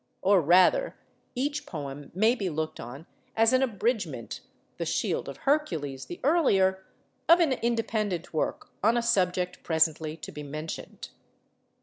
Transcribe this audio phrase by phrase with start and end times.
[0.23, 0.95] Or rather,
[1.35, 3.05] each poem may be looked on
[3.35, 4.39] as an abridgment
[4.77, 6.83] (the 'Shield of Hercules' the earlier)
[7.29, 11.09] of an independent work on a subject presently to be mentioned.